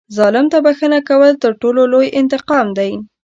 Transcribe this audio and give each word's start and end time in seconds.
ظالم 0.17 0.45
ته 0.51 0.57
بښنه 0.65 0.99
کول 1.09 1.31
تر 1.43 1.51
ټولو 1.61 1.81
لوی 1.91 2.07
انتقام 2.19 2.67
دی. 2.77 2.91